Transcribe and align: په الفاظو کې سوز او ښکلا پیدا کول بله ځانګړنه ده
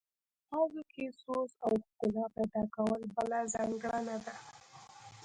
په 0.03 0.03
الفاظو 0.45 0.81
کې 0.91 1.05
سوز 1.21 1.49
او 1.65 1.71
ښکلا 1.85 2.25
پیدا 2.35 2.61
کول 2.75 3.01
بله 3.15 3.37
ځانګړنه 3.53 4.15
ده 4.25 4.35